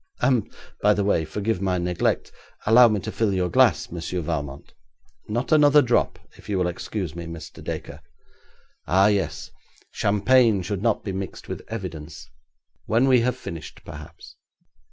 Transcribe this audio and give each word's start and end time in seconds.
And, 0.19 0.51
by 0.81 0.95
the 0.95 1.03
way, 1.03 1.25
forgive 1.25 1.61
my 1.61 1.77
neglect, 1.77 2.31
allow 2.65 2.87
me 2.87 2.99
to 3.01 3.11
fill 3.11 3.35
your 3.35 3.49
glass, 3.51 3.91
Monsieur 3.91 4.21
Valmont.' 4.21 4.73
'Not 5.27 5.51
another 5.51 5.83
drop, 5.83 6.17
if 6.37 6.49
you 6.49 6.57
will 6.57 6.65
excuse 6.67 7.15
me, 7.15 7.27
Mr. 7.27 7.63
Dacre.' 7.63 8.01
'Ah, 8.87 9.09
yes, 9.09 9.51
champagne 9.91 10.63
should 10.63 10.81
not 10.81 11.03
be 11.03 11.11
mixed 11.11 11.47
with 11.47 11.61
evidence. 11.67 12.27
When 12.87 13.07
we 13.07 13.21
have 13.21 13.37
finished, 13.37 13.85
perhaps. 13.85 14.37